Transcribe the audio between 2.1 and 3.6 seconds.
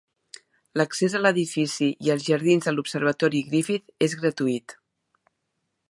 als jardins de l'Observatori